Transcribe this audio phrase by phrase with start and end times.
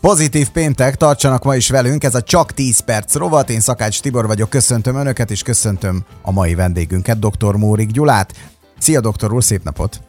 [0.00, 4.26] Pozitív péntek, tartsanak ma is velünk, ez a Csak 10 perc rovat, én Szakács Tibor
[4.26, 7.54] vagyok, köszöntöm Önöket, és köszöntöm a mai vendégünket, dr.
[7.54, 8.32] Mórik Gyulát.
[8.78, 10.00] Szia, doktor úr, szép napot!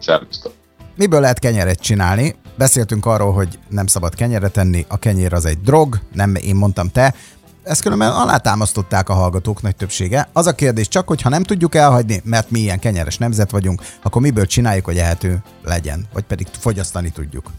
[0.00, 0.52] Szervusztok!
[0.96, 2.34] Miből lehet kenyeret csinálni?
[2.56, 6.88] Beszéltünk arról, hogy nem szabad kenyeret tenni, a kenyér az egy drog, nem én mondtam
[6.88, 7.14] te.
[7.62, 10.28] Ezt különben alátámasztották a hallgatók nagy többsége.
[10.32, 13.82] Az a kérdés csak, hogy ha nem tudjuk elhagyni, mert mi ilyen kenyeres nemzet vagyunk,
[14.02, 17.50] akkor miből csináljuk, hogy ehető legyen, vagy pedig fogyasztani tudjuk.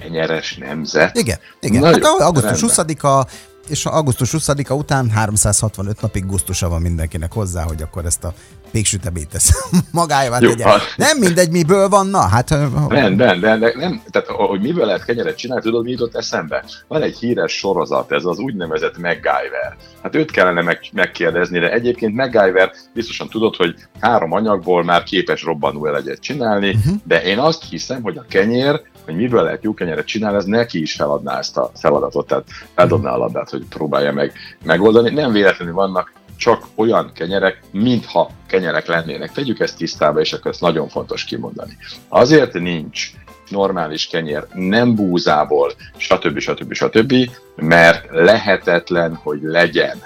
[0.00, 1.16] Kenyeres nemzet?
[1.16, 1.84] Igen, igen.
[1.84, 3.26] hát augusztus 20-a,
[3.68, 8.32] és augusztus 20-a után 365 napig gusztusa van mindenkinek hozzá, hogy akkor ezt a
[8.70, 10.64] péksütemét tesz magájává tegye.
[10.96, 12.48] Nem mindegy, miből van, na, hát...
[12.88, 16.64] Nem, nem, nem, nem, tehát hogy miből lehet kenyeret csinálni, tudod, mi jutott eszembe?
[16.88, 19.76] Van egy híres sorozat, ez az úgynevezett MacGyver.
[20.02, 25.42] Hát őt kellene meg, megkérdezni, de egyébként MacGyver biztosan tudod, hogy három anyagból már képes
[25.42, 26.94] robbanó elegyet csinálni, uh-huh.
[27.04, 30.80] de én azt hiszem, hogy a kenyér hogy miből lehet jó kenyeret csinálni, ez neki
[30.80, 34.32] is feladná ezt a feladatot, tehát eldobná a labdát, hogy próbálja meg
[34.64, 35.10] megoldani.
[35.10, 39.32] Nem véletlenül vannak csak olyan kenyerek, mintha kenyerek lennének.
[39.32, 41.76] Tegyük ezt tisztába, és akkor ezt nagyon fontos kimondani.
[42.08, 43.10] Azért nincs
[43.50, 46.38] normális kenyér, nem búzából, stb.
[46.38, 46.72] stb.
[46.72, 47.14] stb.,
[47.54, 50.02] mert lehetetlen, hogy legyen.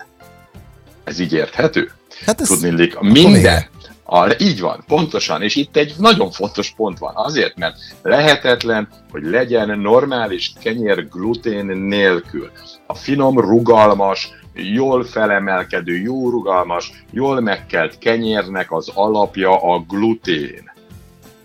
[1.05, 1.91] Ez így érthető?
[2.27, 3.64] Hát ez Tudni, minden,
[4.13, 7.13] a, így van, pontosan, és itt egy nagyon fontos pont van.
[7.15, 12.51] Azért, mert lehetetlen, hogy legyen normális kenyér glutén nélkül.
[12.87, 20.71] A finom, rugalmas, jól felemelkedő, jó rugalmas, jól megkelt kenyérnek az alapja a glutén.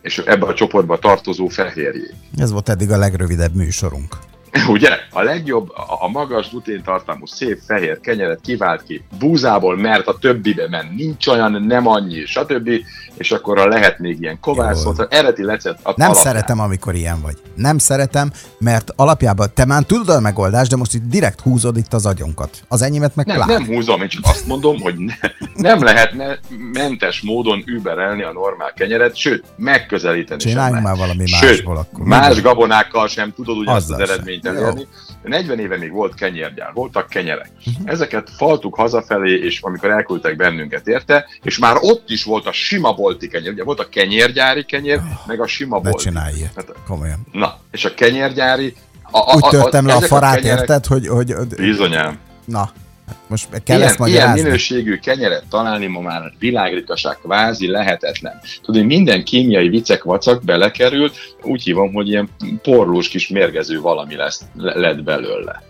[0.02, 2.14] És ebbe a csoportba tartozó fehérjék.
[2.36, 4.27] Ez volt eddig a legrövidebb műsorunk.
[4.68, 10.70] Ugye, a legjobb, a magas gluténtartalmú, szép fehér kenyeret kivált ki búzából, mert a többibe
[10.70, 12.70] ment, nincs olyan, nem annyi, stb.
[13.18, 15.74] És akkor lehet még ilyen kovászot, eredeti lecet.
[15.84, 16.14] Nem alapján.
[16.14, 17.38] szeretem, amikor ilyen vagy.
[17.56, 21.94] Nem szeretem, mert alapjában te már tudod a megoldást, de most itt direkt húzod itt
[21.94, 22.64] az agyonkat.
[22.68, 25.14] Az enyémet meg Nem, nem húzom, én csak azt mondom, hogy ne,
[25.56, 26.40] nem lehetne
[26.74, 32.06] mentes módon überelni a normál kenyeret, sőt, megközelíteni Csináljunk már valami sőt, másból akkor.
[32.06, 34.88] Más gabonákkal sem tudod ugyanazt az eredményt elérni.
[35.24, 37.50] 40 éve még volt kenyérgyár, voltak kenyerek.
[37.58, 37.92] Uh-huh.
[37.92, 42.94] Ezeket faltuk hazafelé, és amikor elküldtek bennünket érte, és már ott is volt a sima
[42.94, 43.52] bolti kenyér.
[43.52, 46.04] Ugye volt a kenyérgyári kenyér, oh, meg a sima bolti.
[46.04, 47.26] csinálj hát, komolyan.
[47.32, 48.76] Na, és a kenyérgyári...
[49.12, 51.36] A, a, a, Úgy törtem a, le a farát, a kenyerek, érted, hogy, hogy...
[51.56, 52.20] Bizonyám.
[52.46, 52.72] Na,
[53.28, 54.34] most kell ilyen, ezt magyarázni?
[54.34, 58.40] Ilyen minőségű kenyeret találni ma már világrikaság kvázi lehetetlen.
[58.62, 62.30] Tudod, minden kémiai vicek vacak belekerült, úgy hívom, hogy ilyen
[62.62, 65.64] porlós kis mérgező valami lesz, lett belőle.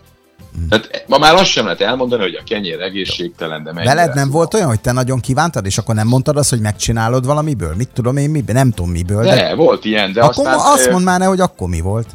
[0.54, 0.68] Hmm.
[0.68, 3.94] Tehát ma már azt sem lehet elmondani, hogy a kenyér egészségtelen, de mennyire.
[3.94, 7.26] Veled nem volt olyan, hogy te nagyon kívántad, és akkor nem mondtad azt, hogy megcsinálod
[7.26, 7.74] valamiből?
[7.76, 8.54] Mit tudom én, miből?
[8.54, 9.22] Nem tudom miből.
[9.22, 10.72] De, de volt ilyen, de akkor aztán...
[10.72, 12.06] azt mondd már ne, hogy akkor mi volt.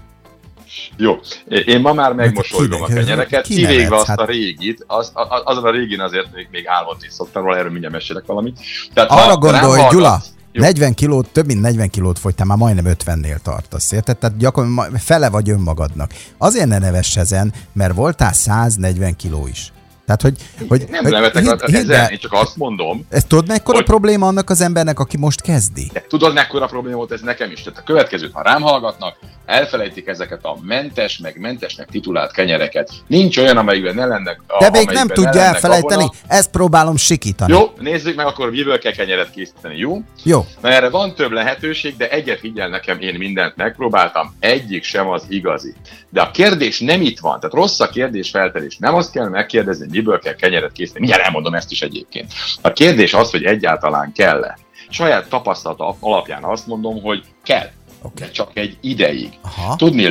[0.98, 1.20] Jó,
[1.66, 4.20] én ma már megmosolygom a kenyereket, kivéve azt hát...
[4.20, 7.94] a régit, az, az, azon a régin azért még, még álmodni szoktam róla, erről mindjárt
[7.94, 8.60] mesélek valamit.
[8.94, 10.62] Tehát, Arra gondolj, hallgat, Gyula, jó.
[10.62, 14.18] 40 kilót, több mint 40 kilót fogytál, már majdnem 50-nél tartasz, érted?
[14.18, 16.12] Tehát gyakorlatilag fele vagy önmagadnak.
[16.38, 19.72] Azért ne nevess ezen, mert voltál 140 kiló is.
[20.06, 20.36] Tehát, hogy...
[20.68, 23.06] hogy nem hogy, nevetek hidd, hidd, ezen, én csak azt mondom...
[23.10, 25.90] Ezt tudod, mekkora hogy, probléma annak az embernek, aki most kezdi?
[25.94, 27.62] De tudod, mekkora probléma volt ez nekem is?
[27.62, 32.90] Tehát a következőt, ha rám hallgatnak, elfelejtik ezeket a mentes, meg mentesnek titulált kenyereket.
[33.08, 34.42] Nincs olyan, amelyikben ne lennek...
[34.48, 36.20] A, De még nem tudja elfelejteni, gabona.
[36.28, 37.54] ezt próbálom sikítani.
[37.54, 40.02] Jó, nézzük meg akkor, miből kell kenyeret készíteni, jó?
[40.24, 40.46] Jó.
[40.62, 45.24] Na erre van több lehetőség, de egyet higgyel nekem, én mindent megpróbáltam, egyik sem az
[45.28, 45.74] igazi.
[46.10, 48.78] De a kérdés nem itt van, tehát rossz a kérdés feltelés.
[48.78, 51.00] Nem azt kell megkérdezni, miből kell kenyeret készíteni.
[51.00, 52.34] Mindjárt elmondom ezt is egyébként.
[52.62, 54.58] A kérdés az, hogy egyáltalán kell-e.
[54.90, 57.70] Saját tapasztalata alapján azt mondom, hogy kell.
[58.02, 58.28] Okay.
[58.28, 59.30] De csak egy ideig.
[59.42, 59.76] Aha.
[59.76, 60.06] Tudni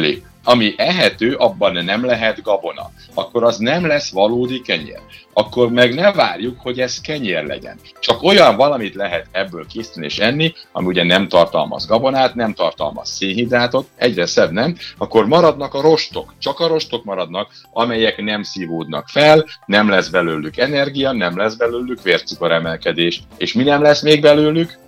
[0.44, 2.90] ami ehető, abban nem lehet gabona.
[3.14, 5.00] Akkor az nem lesz valódi kenyér.
[5.32, 7.78] Akkor meg ne várjuk, hogy ez kenyér legyen.
[8.00, 13.08] Csak olyan valamit lehet ebből készíteni és enni, ami ugye nem tartalmaz gabonát, nem tartalmaz
[13.08, 16.34] szénhidrátot, egyre szebb nem, akkor maradnak a rostok.
[16.38, 22.02] Csak a rostok maradnak, amelyek nem szívódnak fel, nem lesz belőlük energia, nem lesz belőlük
[22.02, 23.22] vércukoremelkedés.
[23.36, 24.78] És mi nem lesz még belőlük?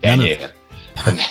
[0.00, 0.60] Kenyér.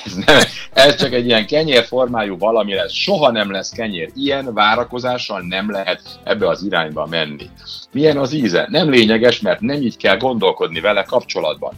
[0.06, 0.42] Ez, nem,
[0.74, 2.94] ez csak egy ilyen kenyér formájú valami lesz.
[2.94, 4.12] Soha nem lesz kenyér.
[4.16, 7.50] Ilyen várakozással nem lehet ebbe az irányba menni.
[7.92, 8.68] Milyen az íze?
[8.70, 11.74] Nem lényeges, mert nem így kell gondolkodni vele kapcsolatban.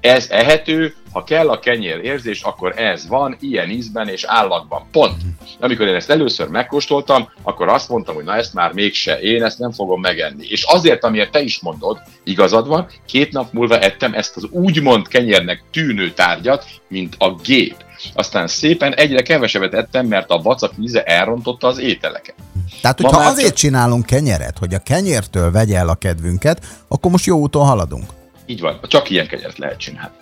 [0.00, 4.86] Ez ehető, ha kell a kenyér érzés, akkor ez van, ilyen ízben és állagban.
[4.90, 5.16] Pont.
[5.60, 9.58] Amikor én ezt először megkóstoltam, akkor azt mondtam, hogy na ezt már mégse, én ezt
[9.58, 10.46] nem fogom megenni.
[10.48, 15.08] És azért, amiért te is mondod, igazad van, két nap múlva ettem ezt az úgymond
[15.08, 17.76] kenyérnek tűnő tárgyat, mint a gép.
[18.14, 22.34] Aztán szépen egyre kevesebbet ettem, mert a vacak íze elrontotta az ételeket.
[22.80, 23.56] Tehát, hogyha azért csak...
[23.56, 28.04] csinálunk kenyeret, hogy a kenyértől vegye el a kedvünket, akkor most jó úton haladunk.
[28.46, 30.14] Így van, csak ilyen kenyeret lehet csinálni.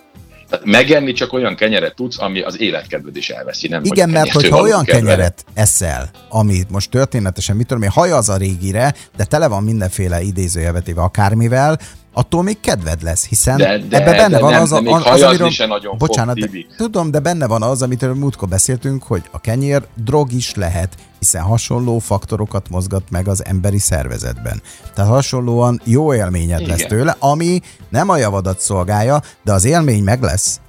[0.63, 3.67] Megenni csak olyan kenyeret tudsz, ami az életkedved is elveszi.
[3.67, 5.03] Nem Igen, mert hogyha olyan kedved.
[5.03, 9.63] kenyeret eszel, ami most történetesen, mit tudom én, haja az a régire, de tele van
[9.63, 11.79] mindenféle idézőjelvetéve akármivel,
[12.13, 15.05] attól még kedved lesz, hiszen de, de, ebbe benne de van nem, az, a, az,
[15.05, 19.21] az, amiről, se nagyon bocsánat, de, tudom, de benne van az, amit múltkor beszéltünk, hogy
[19.31, 24.61] a kenyér drog is lehet, hiszen hasonló faktorokat mozgat meg az emberi szervezetben.
[24.93, 26.77] Tehát hasonlóan jó élményed Igen.
[26.77, 30.59] lesz tőle, ami nem a javadat szolgálja, de az élmény meg lesz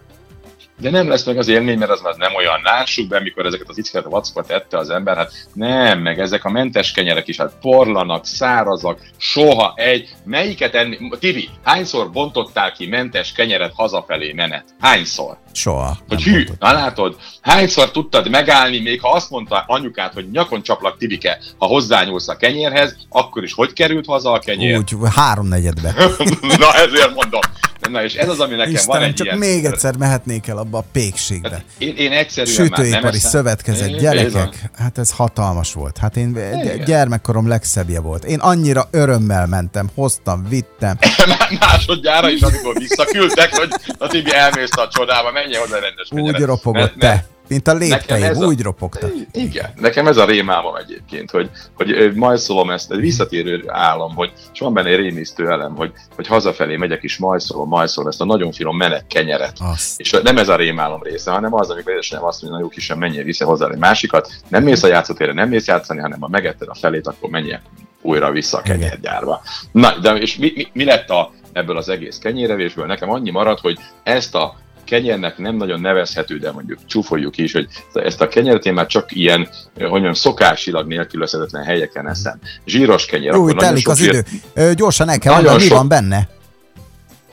[0.81, 2.61] de nem lesz meg az élmény, mert az már nem olyan.
[2.63, 6.51] Lássuk be, amikor ezeket az ickeket, vackokat ette az ember, hát nem, meg ezek a
[6.51, 10.09] mentes kenyerek is, hát porlanak, szárazak, soha egy.
[10.25, 10.99] Melyiket enni?
[11.19, 14.65] Tibi, hányszor bontottál ki mentes kenyeret hazafelé menet?
[14.81, 15.37] Hányszor?
[15.53, 15.99] Soha.
[16.09, 20.99] Hogy hű, na látod, hányszor tudtad megállni, még ha azt mondta anyukát, hogy nyakon csaplak
[20.99, 24.79] Tibike, ha hozzányúlsz a kenyérhez, akkor is hogy került haza a kenyér?
[24.79, 25.95] Úgy, háromnegyedbe.
[26.59, 27.41] na ezért mondom.
[27.91, 29.39] Na és ez az, ami nekem Istenem, van egy csak ilyen...
[29.39, 31.51] még egyszer mehetnék el abba a pékségbe.
[31.51, 35.99] Hát én, én egyszerűen Sütőipari már nem szövetkezet, gyerekek, hát ez hatalmas volt.
[35.99, 36.85] Hát én Igen.
[36.85, 38.25] gyermekkorom legszebbje volt.
[38.25, 40.99] Én annyira örömmel mentem, hoztam, vittem.
[41.61, 43.69] Másodjára is, amikor visszaküldtek, hogy
[43.99, 47.27] a Tibi elmész a csodába, menj hozzá rendes Úgy ropogott te.
[47.49, 49.13] Mint a lépteid, úgy ropogtak.
[49.33, 54.61] Igen, nekem ez a rémálom egyébként, hogy, hogy majszolom ezt, egy visszatérő állam, hogy, és
[54.61, 58.53] van benne egy rémisztő elem, hogy, hogy hazafelé megyek is majszolom, majszolom ezt a nagyon
[58.53, 59.57] finom meleg kenyeret.
[59.59, 60.01] Azt.
[60.01, 63.25] És nem ez a rémálom része, hanem az, amikor édesanyám azt mondja, jó kisem, menjél
[63.25, 66.75] vissza hozzá egy másikat, nem mész a játszótérre, nem mész játszani, hanem ha megetted a
[66.75, 67.61] felét, akkor menjél
[68.03, 69.43] újra vissza a kenyérgyárba.
[69.73, 72.87] Na, de és mi, mi, mi lett a, ebből az egész kenyérevésből?
[72.87, 74.57] Nekem annyi maradt, hogy ezt a
[74.89, 79.17] kenyernek nem nagyon nevezhető, de mondjuk csúfoljuk is, hogy ezt a kenyeret én már csak
[79.17, 82.39] ilyen, hogy mondjam, szokásilag nélkülözhetetlen helyeken eszem.
[82.67, 83.35] Zsíros kenyer.
[83.35, 84.25] Jó, telik az idő.
[84.55, 86.29] Ö, gyorsan el kell mondani, mi van benne?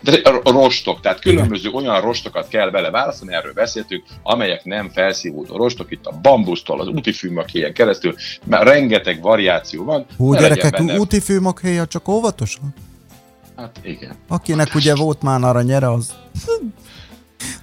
[0.01, 1.81] De a rostok, tehát különböző Igen.
[1.81, 6.87] olyan rostokat kell bele választani, erről beszéltünk, amelyek nem felszívódó rostok, itt a bambusztól, az
[6.87, 8.15] útifűmakhéjen keresztül,
[8.45, 10.05] mert rengeteg variáció van.
[10.17, 10.97] Hú, gyerekek, benne...
[10.97, 12.73] útifűmakhéja csak óvatosan?
[13.55, 14.15] Hát igen.
[14.27, 16.13] Akinek ugye volt már arra nyere, az...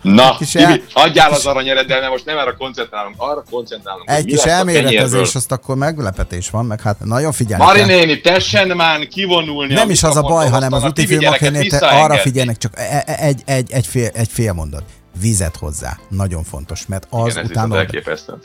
[0.03, 0.73] Na, kis el...
[0.73, 4.11] Tibi, adjál az aranyereddel, mert most nem erre koncentrálunk, arra koncentrálunk.
[4.11, 9.07] Egy kis elméletezés, azt akkor meglepetés van, meg hát nagyon figyelni Mari néni, tessen már
[9.07, 9.75] kivonulni.
[9.75, 11.39] Nem is az a baj, hanem az úti filmok
[11.81, 14.83] arra figyelnek, csak e- e- egy, egy, egy, fél, egy fél mondat.
[15.21, 15.99] Vizet hozzá.
[16.09, 17.85] Nagyon fontos, mert az igen, utána...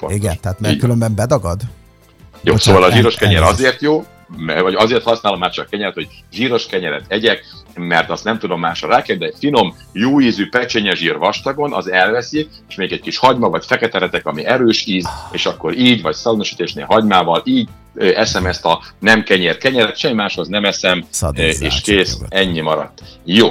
[0.08, 1.62] Igen, tehát mert különben bedagad.
[2.42, 4.06] Jó, Bocsánat, szóval a zsíros kenyer azért jó,
[4.62, 7.46] vagy azért használom már csak kenyeret, hogy zsíros kenyeret egyek,
[7.76, 12.48] mert azt nem tudom másra rákérni, de egy finom, jó ízű zsír vastagon az elveszi,
[12.70, 16.16] és még egy kis hagyma vagy fekete retek, ami erős íz, és akkor így, vagy
[16.16, 21.82] szalonosítésnél hagymával így eszem ezt a nem kenyér kenyeret, semmi máshoz nem eszem, Szadizzál, és
[21.82, 23.02] kész, ennyi maradt.
[23.24, 23.50] Jó.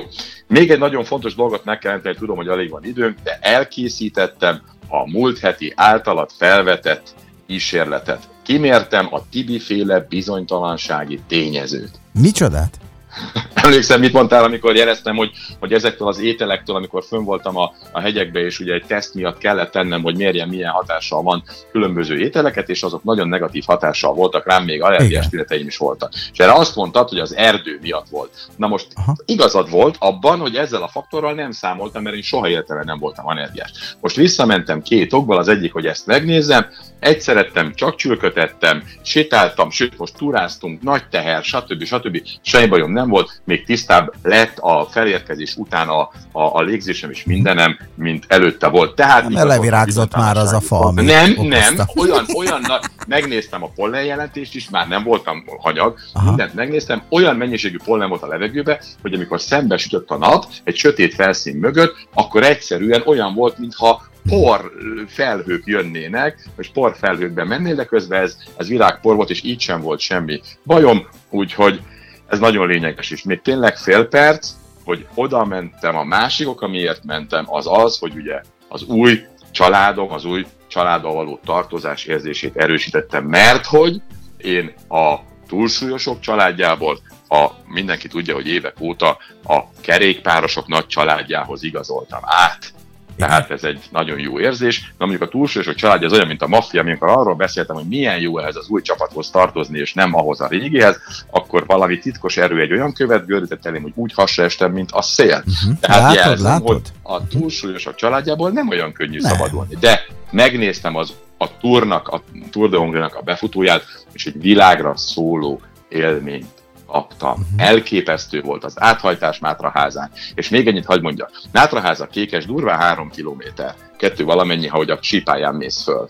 [0.49, 4.63] Még egy nagyon fontos dolgot meg kell említeni, tudom, hogy alig van időnk, de elkészítettem
[4.89, 7.15] a múlt heti általat felvetett
[7.47, 8.29] kísérletet.
[8.47, 12.01] Kimértem a Tibi-féle bizonytalansági tényezőt.
[12.13, 12.79] Micsodát?
[13.55, 18.01] Emlékszem, mit mondtál, amikor jeleztem, hogy, hogy ezektől az ételektől, amikor fönn voltam a, a
[18.01, 21.43] hegyekbe, és ugye egy teszt miatt kellett tennem, hogy mérjem, milyen hatással van
[21.73, 26.13] különböző ételeket, és azok nagyon negatív hatással voltak rám, még allergiás tüneteim is voltak.
[26.33, 28.31] És erre azt mondtad, hogy az erdő miatt volt.
[28.57, 29.17] Na most Aha.
[29.25, 33.27] igazad volt abban, hogy ezzel a faktorral nem számoltam, mert én soha életemben nem voltam
[33.27, 33.71] allergiás.
[34.01, 36.67] Most visszamentem két okból, az egyik, hogy ezt megnézzem,
[36.99, 41.85] egyszer ettem, csak csülkötettem, sétáltam, sőt, most turáztunk, nagy teher, stb.
[41.85, 42.23] stb.
[42.43, 46.01] Semmi bajom nem volt, még tisztább lett a felérkezés után a,
[46.33, 48.95] a, a légzésem és mindenem, mint előtte volt.
[48.95, 51.49] Tehát nem levirágzott már az a fa, Nem, okozta.
[51.49, 56.29] nem, olyan, olyan, na, megnéztem a pollen jelentést is, már nem voltam hanyag, Aha.
[56.29, 61.15] mindent megnéztem, olyan mennyiségű pollen volt a levegőbe, hogy amikor szembesütött a nap egy sötét
[61.15, 64.73] felszín mögött, akkor egyszerűen olyan volt, mintha por
[65.09, 69.81] felhők jönnének, vagy por felhőkben mennél, de közben ez, ez virágpor volt, és így sem
[69.81, 71.81] volt semmi bajom, úgyhogy
[72.29, 74.51] ez nagyon lényeges, és még tényleg fél perc,
[74.85, 80.13] hogy oda mentem, a másik ok, amiért mentem, az az, hogy ugye az új családom,
[80.13, 84.03] az új családdal való tartozás érzését erősítettem, mert hogy
[84.37, 85.17] én a
[85.49, 92.73] túlsúlyosok családjából a, mindenki tudja, hogy évek óta a kerékpárosok nagy családjához igazoltam át.
[93.17, 94.93] Tehát ez egy nagyon jó érzés.
[94.99, 98.21] Na mondjuk a túlsúlyosok családja az olyan, mint a maffia, amikor arról beszéltem, hogy milyen
[98.21, 100.99] jó ehhez az új csapathoz tartozni, és nem ahhoz a régihez,
[101.31, 105.03] akkor valami titkos erő egy olyan követ gördített elém, hogy úgy hasra estem, mint a
[105.03, 105.45] szél.
[105.47, 105.79] Uh-huh.
[105.81, 106.83] Tehát látod, jelzem, látod?
[107.03, 109.33] hogy a túlsúlyosok családjából nem olyan könnyű nem.
[109.33, 109.77] szabadulni.
[109.81, 115.61] De megnéztem az a túrnak, a Tour de Hongrie-nak a befutóját, és egy világra szóló
[115.89, 117.47] élményt kaptam.
[117.57, 120.11] Elképesztő volt az áthajtás Mátraházán.
[120.35, 121.31] És még ennyit hagyd mondja.
[121.53, 123.75] Mátraháza kékes durván három kilométer.
[123.97, 126.09] Kettő valamennyi, ha a sípáján mész föl.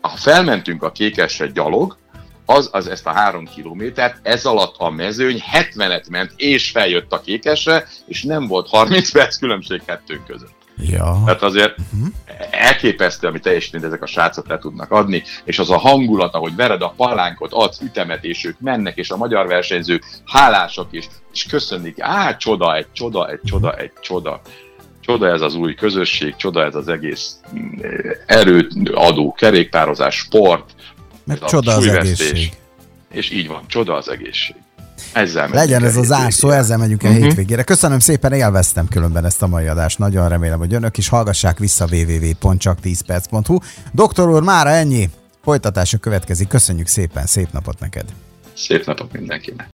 [0.00, 1.96] Ha felmentünk a kékesre gyalog,
[2.46, 7.20] az, az ezt a három kilométert, ez alatt a mezőny 70-et ment, és feljött a
[7.20, 10.61] kékesre, és nem volt 30 perc különbség kettőnk között.
[10.78, 11.22] Ja.
[11.24, 12.12] Tehát azért uh-huh.
[12.50, 16.82] elképesztő, amit teljesítményt ezek a srácok le tudnak adni, és az a hangulat, ahogy vered
[16.82, 22.00] a palánkot, adsz ütemet, és ők mennek, és a magyar versenyzők hálásak is, és köszönnik,
[22.00, 24.40] á, csoda, egy csoda, egy csoda, egy csoda.
[25.00, 27.78] Csoda ez az új közösség, csoda ez az egész mm,
[28.26, 30.74] erőt adó kerékpározás, sport,
[31.24, 32.52] Mert csoda az egészség.
[33.10, 34.56] És így van, csoda az egészség.
[35.12, 37.26] Ezzel Legyen ez az árszó, ezzel megyünk el uh-huh.
[37.26, 37.62] hétvégére.
[37.62, 39.98] Köszönöm szépen, élveztem különben ezt a mai adást.
[39.98, 43.58] Nagyon remélem, hogy önök is hallgassák vissza www.csak10perc.hu.
[43.92, 45.10] Doktor úr, mára ennyi.
[45.42, 46.48] Folytatása következik.
[46.48, 48.04] Köszönjük szépen, szép napot neked.
[48.56, 49.68] Szép napot mindenkinek.